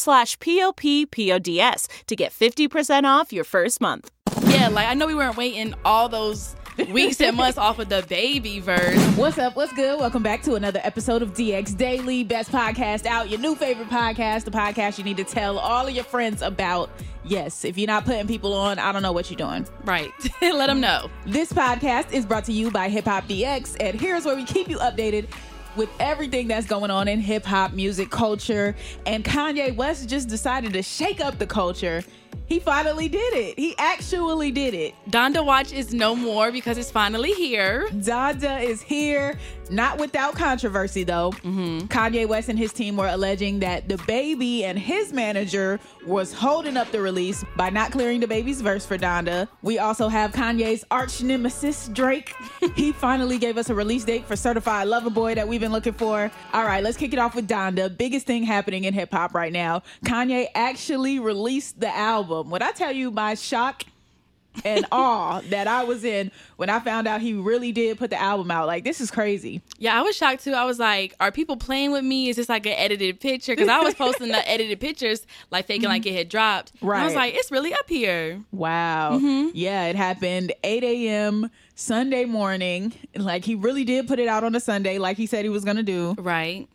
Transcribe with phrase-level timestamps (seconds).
[0.00, 4.10] slash p-o-p-p-o-d-s to get 50% off your first month.
[4.44, 6.56] Yeah, like I know we weren't waiting all those
[6.88, 8.98] weeks and months off of DaBaby verse.
[9.16, 9.56] What's up?
[9.56, 9.98] What's good?
[9.98, 14.44] Welcome back to another episode of DX Daily, best podcast out, your new favorite podcast,
[14.44, 16.90] the podcast you need to tell all of your friends about.
[17.22, 19.66] Yes, if you're not putting people on, I don't know what you're doing.
[19.84, 20.10] Right.
[20.42, 21.10] Let them know.
[21.26, 24.68] This podcast is brought to you by Hip Hop DX, and here's where we keep
[24.68, 25.28] you updated
[25.76, 28.74] with everything that's going on in hip hop music culture.
[29.06, 32.02] And Kanye West just decided to shake up the culture
[32.50, 33.56] he finally did it.
[33.56, 34.94] He actually did it.
[35.08, 37.88] Donda Watch is no more because it's finally here.
[37.90, 39.38] Donda is here.
[39.70, 41.30] Not without controversy, though.
[41.30, 41.86] Mm-hmm.
[41.86, 46.90] Kanye West and his team were alleging that DaBaby and his manager was holding up
[46.90, 49.46] the release by not clearing DaBaby's verse for Donda.
[49.62, 52.34] We also have Kanye's arch nemesis, Drake.
[52.74, 55.92] he finally gave us a release date for Certified Lover Boy that we've been looking
[55.92, 56.32] for.
[56.52, 57.96] All right, let's kick it off with Donda.
[57.96, 59.82] Biggest thing happening in hip hop right now.
[60.04, 62.19] Kanye actually released the album.
[62.22, 63.84] When I tell you my shock
[64.64, 68.20] and awe that I was in when I found out he really did put the
[68.20, 68.66] album out.
[68.66, 69.62] Like, this is crazy.
[69.78, 70.52] Yeah, I was shocked too.
[70.52, 72.28] I was like, are people playing with me?
[72.28, 73.52] Is this like an edited picture?
[73.52, 75.90] Because I was posting the edited pictures, like faking mm-hmm.
[75.90, 76.72] like it had dropped.
[76.80, 76.96] Right.
[76.96, 78.42] And I was like, it's really up here.
[78.52, 79.18] Wow.
[79.18, 79.50] Mm-hmm.
[79.54, 81.50] Yeah, it happened 8 a.m.
[81.74, 82.92] Sunday morning.
[83.16, 85.64] Like, he really did put it out on a Sunday, like he said he was
[85.64, 86.14] going to do.
[86.18, 86.68] Right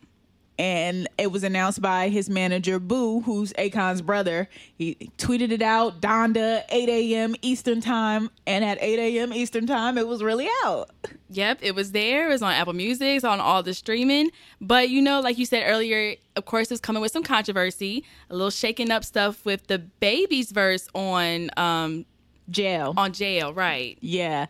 [0.58, 4.48] and it was announced by his manager Boo, who's Akon's brother.
[4.74, 7.34] He tweeted it out, Donda, 8 a.m.
[7.42, 9.32] Eastern time, and at 8 a.m.
[9.32, 10.90] Eastern time, it was really out.
[11.30, 12.28] Yep, it was there.
[12.28, 14.30] It was on Apple Music, it's on all the streaming.
[14.60, 18.34] But you know, like you said earlier, of course, it's coming with some controversy, a
[18.34, 22.06] little shaking up stuff with DaBaby's verse on um,
[22.50, 22.94] jail.
[22.96, 23.98] On jail, right?
[24.00, 24.46] Yeah.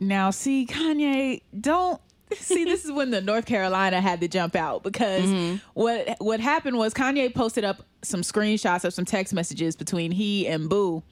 [0.00, 2.00] Now, see, Kanye, don't
[2.34, 5.56] See, this is when the North Carolina had to jump out because mm-hmm.
[5.74, 10.46] what what happened was Kanye posted up some screenshots of some text messages between he
[10.46, 11.02] and Boo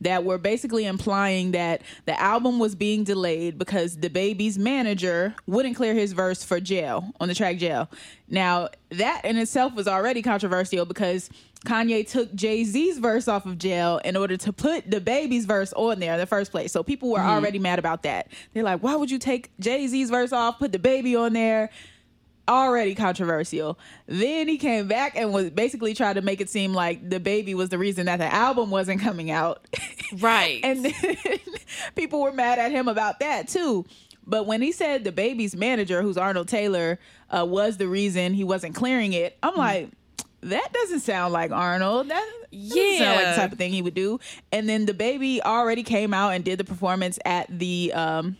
[0.00, 5.94] that were basically implying that the album was being delayed because DaBaby's manager wouldn't clear
[5.94, 7.88] his verse for jail on the track jail.
[8.28, 11.28] Now, that in itself was already controversial because
[11.66, 16.00] Kanye took Jay Z's verse off of jail in order to put DaBaby's verse on
[16.00, 16.72] there in the first place.
[16.72, 17.28] So people were mm-hmm.
[17.28, 18.28] already mad about that.
[18.54, 21.70] They're like, why would you take Jay Z's verse off, put DaBaby on there?
[22.50, 23.78] Already controversial.
[24.06, 27.68] Then he came back and was basically trying to make it seem like DaBaby was
[27.68, 29.66] the reason that the album wasn't coming out.
[30.18, 30.58] Right.
[30.64, 30.92] and then
[31.94, 33.86] people were mad at him about that too.
[34.26, 36.98] But when he said DaBaby's manager, who's Arnold Taylor,
[37.30, 39.60] uh, was the reason he wasn't clearing it, I'm mm-hmm.
[39.60, 39.90] like,
[40.40, 42.08] that doesn't sound like Arnold.
[42.08, 44.18] That doesn't yeah, sound like the type of thing he would do.
[44.50, 48.36] And then DaBaby already came out and did the performance at the um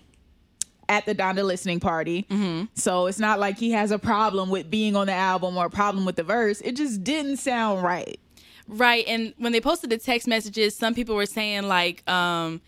[0.90, 2.26] at the Donda listening party.
[2.28, 2.64] Mm-hmm.
[2.74, 5.70] So it's not like he has a problem with being on the album or a
[5.70, 6.60] problem with the verse.
[6.62, 8.18] It just didn't sound right.
[8.66, 9.04] Right.
[9.06, 12.60] And when they posted the text messages, some people were saying like um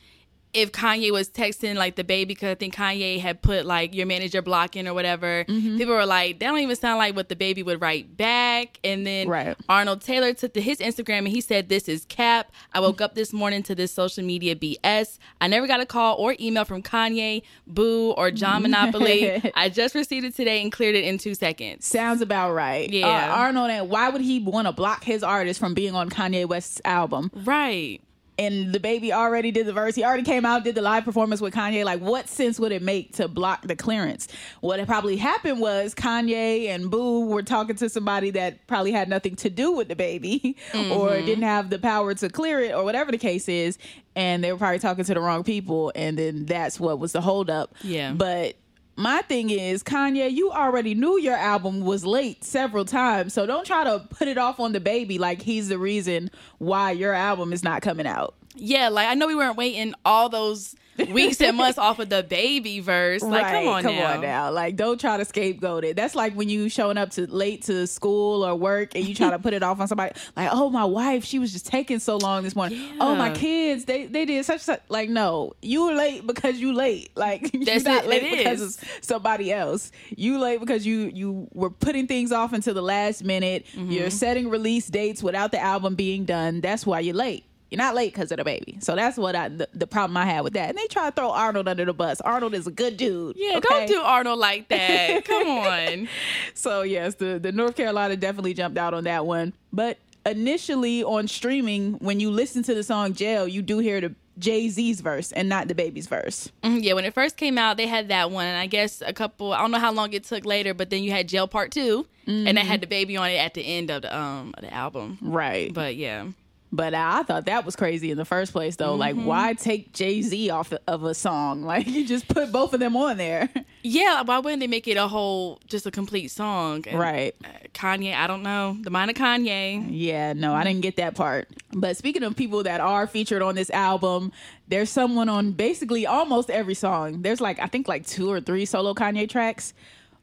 [0.54, 4.43] if Kanye was texting like DaBaby, because I think Kanye had put like your manager
[4.43, 5.78] blocking or whatever, mm-hmm.
[5.78, 8.78] people were like, that don't even sound like what DaBaby would write back.
[8.84, 9.56] And then right.
[9.69, 12.52] Arnold Taylor took to his Instagram and he said, This is Cap.
[12.72, 15.19] I woke up this morning to this social media BS.
[15.40, 19.50] I never got a call or email from Kanye, Boo, or John Monopoly.
[19.55, 21.87] I just received it today and cleared it in two seconds.
[21.87, 22.90] Sounds about right.
[22.90, 23.06] Yeah.
[23.06, 26.46] Uh, Arnold, and why would he want to block his artist from being on Kanye
[26.46, 27.31] West's album?
[27.44, 28.02] Right
[28.38, 29.94] and DaBaby already did the verse.
[29.94, 31.84] He already came out, did the live performance with Kanye.
[31.84, 34.29] Like, what sense would it make to block the clearance?
[34.61, 39.08] What had probably happened was Kanye and Boo were talking to somebody that probably had
[39.08, 41.26] nothing to do with DaBaby or mm-hmm.
[41.26, 43.79] didn't have the power to clear it or whatever the case is.
[44.17, 45.93] And they were probably talking to the wrong people.
[45.94, 47.75] And then that's what was the holdup.
[47.82, 48.12] Yeah.
[48.12, 48.56] But
[48.97, 53.33] my thing is, Kanye, you already knew your album was late several times.
[53.33, 57.15] So don't try to put it off on DaBaby like he's the reason why your
[57.15, 58.35] album is not coming out.
[58.55, 60.77] Yeah, like I know we weren't waiting all those
[61.11, 63.23] weeks and months off of DaBaby verse.
[63.23, 64.15] Like, come on come now.
[64.15, 64.50] on now.
[64.50, 65.97] Like, don't try to scapegoat it.
[65.97, 69.31] That's like when you showing up to late to school or work and you try
[69.31, 70.12] to put it off on somebody.
[70.35, 72.81] Like, oh, my wife, she was just taking so long this morning.
[73.00, 74.81] Oh, my kids, they they did such such.
[74.89, 77.11] Like, no, you were late because you late.
[77.23, 79.93] Like, you're not it, late it because of somebody else.
[80.17, 83.67] You late because you you were putting things off until the last minute.
[83.67, 83.93] Mm-hmm.
[83.93, 86.61] You're setting release dates without the album being done.
[86.61, 87.44] That's why you're late.
[87.72, 88.84] You're not late because of DaBaby.
[88.84, 90.69] So that's what I the, the problem I had with that.
[90.69, 92.20] And they try to throw Arnold under the bus.
[92.20, 93.34] Arnold is a good dude.
[93.38, 93.69] Yeah, okay?
[93.69, 95.24] don't do Arnold like that.
[95.24, 96.08] Come on.
[96.54, 99.54] So yes, the the North Carolina definitely jumped out on that one.
[99.72, 99.96] But
[100.26, 104.69] initially on streaming, when you listen to the song "Jail," you do hear the Jay
[104.69, 106.50] Z's verse and not DaBaby's verse.
[106.62, 109.12] Mhm, Yeah, when it first came out, they had that one, and I guess a
[109.12, 109.52] couple.
[109.52, 112.06] I don't know how long it took later, but then you had Jail Part 2
[112.26, 115.19] and that had DaBaby on it at the end of the um of the album.
[115.20, 115.72] Right.
[115.74, 116.26] But yeah,
[116.74, 118.94] But I thought that was crazy in the first place, though.
[118.94, 119.26] Like, Mm-hmm.
[119.26, 121.62] why take Jay Z off of a song?
[121.72, 123.50] Like, you just put both of them on there.
[123.82, 124.22] yeah.
[124.22, 126.82] Why wouldn't they make it a whole, just a complete song?
[126.88, 127.34] And, Right.
[127.44, 128.78] uh, Kanye, I don't know.
[128.80, 129.86] The mind of Kanye.
[129.90, 131.48] Yeah, no, I didn't get that part.
[131.74, 134.32] But speaking of people that are featured on this album,
[134.69, 137.20] there's someone on basically almost every song.
[137.20, 139.74] There's like, I think like two or three solo Kanye tracks.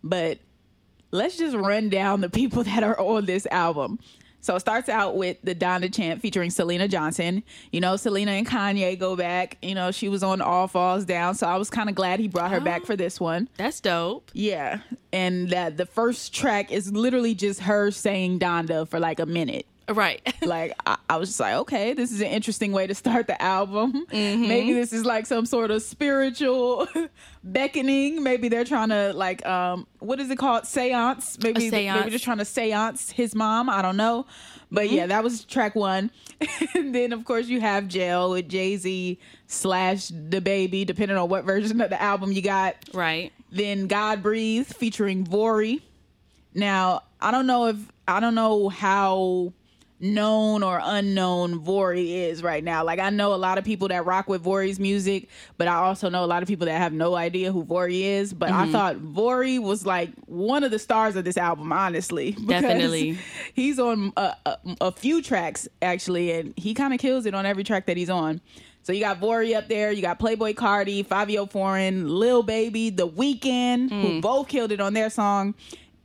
[0.04, 0.40] But
[1.12, 4.00] let's just run down the people that are on this album.
[4.42, 7.44] So it starts out with the Donda chant featuring Syleena Johnson.
[7.72, 9.58] You know, Syleena and Kanye go back.
[9.62, 11.36] You know, she was on All Falls Down.
[11.36, 12.86] So I was kind of glad he brought her back oh.
[12.86, 13.50] for this one.
[13.58, 14.32] That's dope.
[14.34, 14.80] Yeah.
[15.12, 19.66] And that the first track is literally just her saying Donda for like a minute
[19.90, 20.22] Right.
[20.44, 23.42] like I, I was just like okay this is an interesting way to start the
[23.42, 24.48] album Mm-hmm.
[24.48, 26.88] maybe this is like some sort of spiritual
[27.44, 32.00] beckoning maybe they're trying to like um what is it called seance maybe A maybe
[32.02, 34.26] they're just trying to seance his mom i don't know
[34.72, 34.96] but Mm-hmm.
[34.96, 36.12] yeah that was track one
[36.76, 41.82] and then of course you have jail with jay-z slash DaBaby depending on what version
[41.82, 43.32] of the album you got right.
[43.52, 45.82] then God Breathe featuring Vory.
[46.54, 47.78] Now, I don't know if
[48.08, 49.54] I don't know how
[50.00, 52.84] known or unknown Vory is right now.
[52.84, 56.10] Like I know a lot of people that rock with Vory's music, but I also
[56.10, 58.34] know a lot of people that have no idea who Vory is.
[58.34, 58.72] But I mm-hmm.
[58.72, 62.32] thought Vory was like one of the stars of this album, honestly.
[62.40, 63.18] because Definitely.
[63.54, 67.46] He's on a, a, a few tracks actually, and he kind of kills it on
[67.46, 68.42] every track that he's on.
[68.84, 73.08] So you got Vory up there, you got Playboi Carti, Fivio Foreign, Lil Baby, The
[73.08, 74.22] Weeknd, who mm.
[74.22, 75.54] both killed it on their song.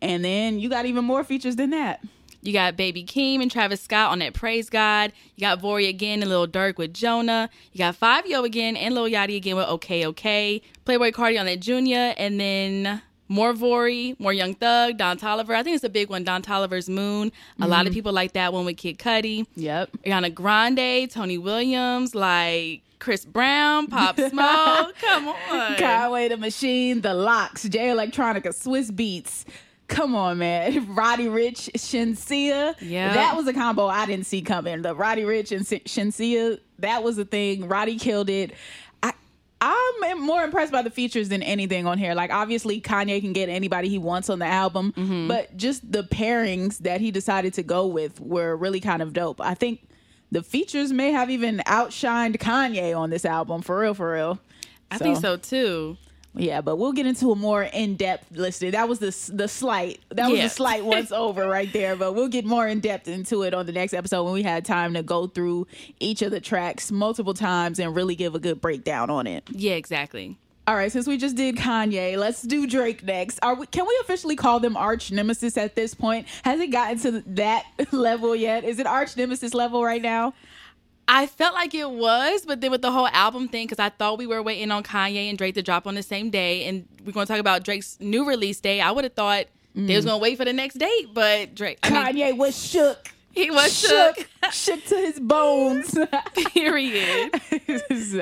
[0.02, 2.04] And then you got even more features than that.
[2.44, 5.12] You got Baby Keem and Travis Scott on that Praise God.
[5.34, 7.48] You got Vory again and Lil Durk with Jonah.
[7.72, 10.60] You got Fivio again and Lil Yachty again with OK OK.
[10.84, 15.54] Playboi Carti on that Junya, and then more Vory, more Young Thug, Don Toliver.
[15.54, 16.22] I think it's a big one.
[16.22, 17.32] Don Toliver's Moon.
[17.60, 17.94] A lot of mm-hmm.
[17.94, 19.46] people like that one with Kid Cudi.
[19.56, 19.90] Yep.
[20.04, 24.94] Ariana Grande, Tony Williams, like Chris Brown, Pop Smoke.
[25.00, 25.76] Come on.
[25.78, 29.44] Conway the Machine, The LOX, Jay Electronica, Swizz Beatz.
[29.88, 30.94] Come on, man.
[30.94, 32.74] Roddy Ricch, Shenseea.
[32.80, 33.14] Yeah.
[33.14, 34.82] That was a combo I didn't see coming.
[34.82, 37.68] The Roddy Ricch and Shin- Shenseea, that was a thing.
[37.68, 38.52] Roddy killed it.
[39.02, 39.12] I
[39.60, 42.14] I'm more impressed by the features than anything on here.
[42.14, 45.28] Like obviously Kanye can get anybody he wants on the album, Mm-hmm.
[45.28, 49.40] but just the pairings that he decided to go with were really kind of dope.
[49.40, 49.86] I think
[50.32, 54.38] the features may have even outshined Kanye on this album for real for real.
[54.90, 55.96] I think so too.
[56.36, 58.72] Yeah, but we'll get into a more in depth listing.
[58.72, 60.00] That was the the slight.
[60.10, 60.44] That was Yeah.
[60.44, 61.94] the slight once over right there.
[61.96, 64.64] But we'll get more in depth into it on the next episode when we had
[64.64, 65.66] time to go through
[66.00, 69.44] each of the tracks multiple times and really give a good breakdown on it.
[69.50, 70.36] Yeah, exactly.
[70.66, 73.38] All right, since we just did Kanye, let's do Drake next.
[73.42, 76.26] Are we, can we officially call them arch nemesis at this point?
[76.42, 78.64] Has it gotten to that level yet?
[78.64, 80.32] Is it arch nemesis level right now?
[81.06, 84.18] I felt like it was, but then with the whole album thing, because I thought
[84.18, 87.12] we were waiting on Kanye and Drake to drop on the same day, and we're
[87.12, 88.80] going to talk about Drake's new release day.
[88.80, 90.08] I would have thought they was mm.
[90.08, 93.13] going to wait for the next date, but Drake, I mean, Kanye was shook.
[93.44, 94.16] He was shook.
[94.16, 95.98] shook, shook to his bones.
[96.52, 97.30] Period.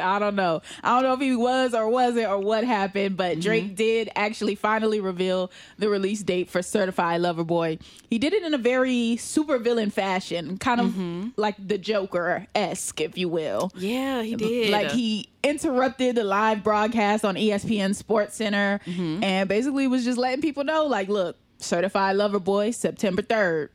[0.01, 0.63] I don't know.
[0.83, 3.41] I don't know if he was or wasn't or what happened, but mm-hmm.
[3.41, 7.79] Drake did actually finally reveal the release date for Certified Lover Boy.
[8.09, 11.29] He did it in a very supervillain fashion, kind of mm-hmm.
[11.37, 13.71] like the Joker esque, if you will.
[13.75, 14.71] Yeah, he did.
[14.71, 19.23] Like he interrupted the live broadcast on ESPN SportsCenter mm-hmm.
[19.23, 23.69] and basically was just letting people know, like, look, Certified Lover Boy, September 3rd.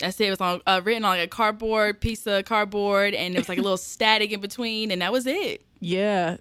[0.00, 0.26] That's it.
[0.26, 3.48] It was on uh, written on like a cardboard piece of cardboard, and it was
[3.48, 5.62] like a little static in between, and that was it.
[5.80, 6.36] Yeah.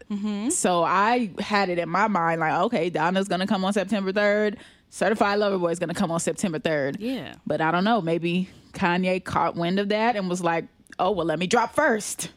[0.50, 4.58] So I had it in my mind, like, okay, Donda's gonna come on September 3rd.
[4.90, 6.98] Certified Lover Boy is gonna come on September 3rd.
[7.00, 7.36] Yeah.
[7.46, 8.02] But I don't know.
[8.02, 10.66] Maybe Kanye caught wind of that and was like,
[11.00, 12.30] oh, well, let me drop first.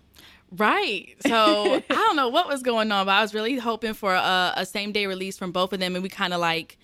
[0.51, 1.15] Right.
[1.27, 4.55] So I don't know what was going on, but I was really hoping for a,
[4.57, 6.79] a same day release from both of them, and we kind of like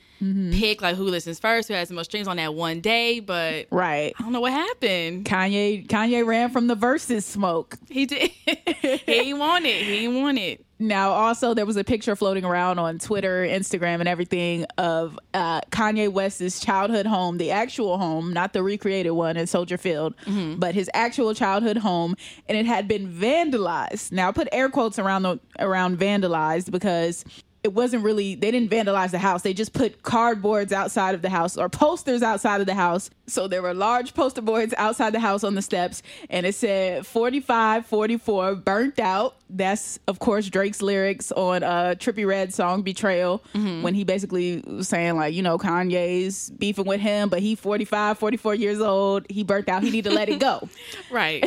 [0.52, 3.20] pick like who listens first, who has the most streams on that one day.
[3.20, 4.14] But Right.
[4.18, 5.24] I don't know what happened.
[5.24, 7.76] Kanye Kanye ran from the verses smoke.
[7.88, 8.30] He did.
[8.46, 9.82] he ain't want it.
[9.82, 10.64] He ain't want it.
[10.80, 15.60] Now, also, there was a picture floating around on Twitter, Instagram, and everything of uh,
[15.70, 20.14] Kanye West's childhood home, the actual home, not the recreated one in Soldier Field,
[20.58, 22.16] but his actual childhood home,
[22.48, 24.10] and it had been vandalized.
[24.10, 27.24] Now, I put air quotes around the around vandalized because
[27.64, 29.42] it wasn't really they didn't vandalize the house.
[29.42, 33.08] They just put cardboards outside of the house or posters outside of the house.
[33.26, 36.02] So there were large poster boards outside the house on the steps.
[36.28, 39.36] And it said 45 44 burnt out.
[39.48, 43.82] That's of course drake's lyrics on a trippie redd song betrayal mm-hmm.
[43.82, 48.18] when he basically was saying like you know kanye's beefing with him but he 45
[48.18, 49.24] 44 years old.
[49.30, 49.82] He burnt out.
[49.82, 50.68] He need to let it go.
[51.10, 51.44] Right.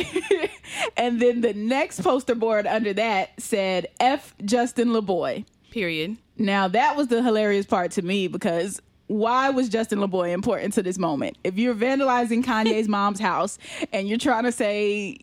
[0.96, 6.16] and then the next poster board under that said f justin laboy Period.
[6.36, 10.82] now that was the hilarious part to me because why was Justin LaBoy important to
[10.82, 11.36] this moment?
[11.42, 13.58] If you're vandalizing Kanye's mom's house
[13.92, 15.18] and you're trying to say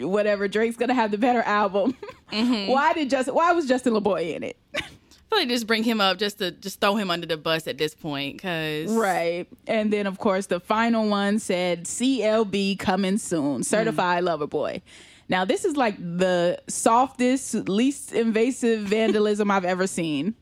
[0.00, 1.94] whatever Drake's gonna have the better album,
[2.32, 2.70] mm-hmm.
[2.70, 3.34] why did Justin?
[3.34, 4.56] Why was Justin LaBoy in it?
[4.74, 7.66] I feel like just bring him up just to just throw him under the bus
[7.66, 9.46] at this point, cause Right.
[9.66, 14.26] And then of course the final one said CLB coming soon, certified mm.
[14.26, 14.82] lover boy.
[15.28, 20.34] Now this is like the softest, least invasive vandalism I've ever seen.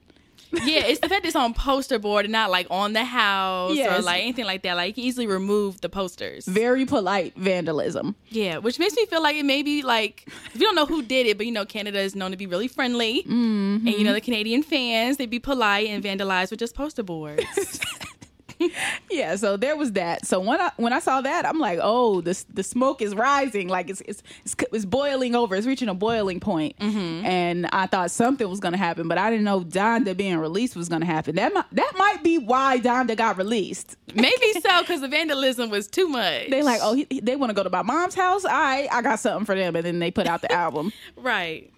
[0.65, 4.03] yeah, it's the fact it's on poster board and not like on the house or
[4.03, 4.75] like anything like that.
[4.75, 6.47] Like you can easily remove the posters.
[6.47, 8.15] Very polite vandalism.
[8.29, 11.03] Yeah, which makes me feel like it may be like if you don't know who
[11.03, 14.13] did it, but you know Canada is known to be really friendly, and you know
[14.13, 14.25] the mm-hmm.
[14.25, 17.81] Canadian fans they'd be polite and vandalize with just poster boards.
[19.11, 20.27] Yeah, so there was that.
[20.27, 23.69] So when I when I saw that, I'm like, oh, the the smoke is rising,
[23.69, 25.55] like it's it's it's, it's boiling over.
[25.55, 26.77] It's reaching a boiling point.
[26.79, 27.25] Mm-hmm.
[27.27, 30.89] And I thought something was gonna happen, but I didn't know Donda being released was
[30.89, 31.37] gonna happen.
[31.37, 33.97] That might that might be why Donda got released.
[34.15, 36.51] Maybe so because the vandalism was too much.
[36.51, 38.45] They like, oh, he- they want to go to my mom's house.
[38.45, 40.93] All right, I got something for them, and then they put out the album.
[41.17, 41.71] right.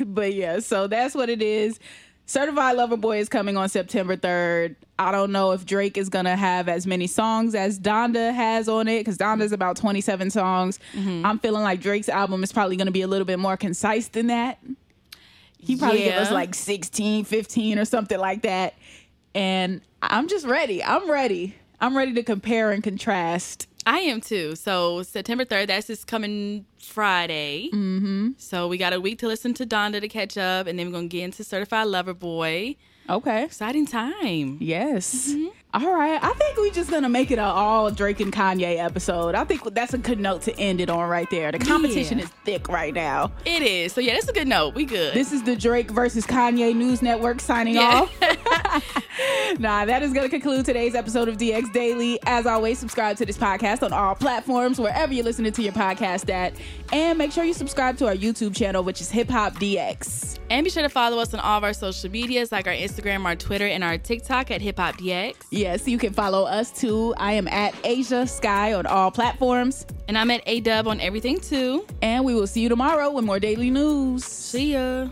[0.00, 1.78] but yeah, so that's what it is.
[2.28, 4.76] Certified Lover Boy is coming on September 3rd.
[4.98, 8.68] I don't know if Drake is going to have as many songs as Donda has
[8.68, 10.78] on it because Donda's about 27 songs.
[10.92, 11.24] Mm-hmm.
[11.24, 14.08] I'm feeling like Drake's album is probably going to be a little bit more concise
[14.08, 14.58] than that.
[15.56, 18.74] He probably give us like 16, 15 or something like that.
[19.34, 20.84] And I'm just ready.
[20.84, 21.56] I'm ready.
[21.80, 23.68] I'm ready to compare and contrast.
[23.86, 24.54] I am too.
[24.54, 27.70] So September third, that's just coming Friday.
[27.72, 28.30] Mm-hmm.
[28.38, 30.92] So we got a week to listen to Donda to catch up, and then we're
[30.92, 32.76] gonna get into Certified Lover Boy.
[33.10, 33.44] Okay.
[33.44, 34.58] Exciting time.
[34.60, 35.34] Yes.
[35.72, 36.22] All right.
[36.22, 39.34] I think we're just gonna make it an all Drake and Kanye episode.
[39.34, 41.50] I think that's a good note to end it on right there.
[41.50, 42.24] The competition Yeah.
[42.24, 43.32] is thick right now.
[43.46, 43.94] It is.
[43.94, 44.74] So yeah, that's a good note.
[44.74, 45.14] We good.
[45.14, 48.06] This is the Drake versus Kanye News Network signing Yeah.
[48.06, 48.14] off.
[49.58, 52.18] nah, that is going to conclude today's episode of DX Daily.
[52.26, 56.30] As always, subscribe to this podcast on all platforms, wherever you're listening to your podcast
[56.30, 56.54] at.
[56.92, 60.38] And make sure you subscribe to our YouTube channel, which is Hip Hop DX.
[60.50, 63.26] and be sure to follow us on all of our social medias, like our Instagram,
[63.26, 65.34] our Twitter, and our TikTok at Hip Hop DX.
[65.50, 67.14] Yes, you can follow us too.
[67.18, 69.84] I am at Ashia Skye on all platforms.
[70.08, 71.86] And I'm at A Dub on everything too.
[72.00, 74.24] And we will see you tomorrow with more daily news.
[74.24, 75.08] See ya.